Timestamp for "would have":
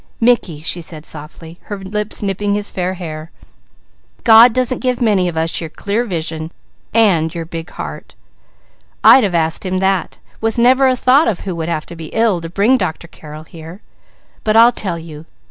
11.57-11.85